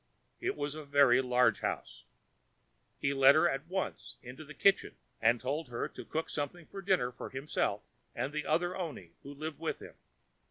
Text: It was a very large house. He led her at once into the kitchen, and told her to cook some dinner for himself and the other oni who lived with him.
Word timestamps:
It 0.39 0.55
was 0.55 0.73
a 0.73 0.83
very 0.83 1.21
large 1.21 1.59
house. 1.59 2.05
He 2.97 3.13
led 3.13 3.35
her 3.35 3.47
at 3.47 3.67
once 3.67 4.17
into 4.23 4.43
the 4.43 4.55
kitchen, 4.55 4.95
and 5.21 5.39
told 5.39 5.67
her 5.67 5.87
to 5.89 6.03
cook 6.03 6.27
some 6.27 6.49
dinner 6.49 7.11
for 7.11 7.29
himself 7.29 7.83
and 8.15 8.33
the 8.33 8.47
other 8.47 8.75
oni 8.75 9.11
who 9.21 9.31
lived 9.35 9.59
with 9.59 9.77
him. 9.79 9.93